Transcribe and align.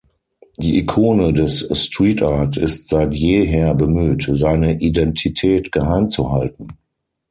Die 0.57 0.79
Ikone 0.79 1.31
des 1.31 1.59
Streetart 1.79 2.57
ist 2.57 2.87
seit 2.87 3.13
jeher 3.13 3.75
bemüht, 3.75 4.27
seine 4.31 4.79
Identität 4.79 5.71
geheim 5.71 6.09
zu 6.09 6.31
halten. 6.31 6.69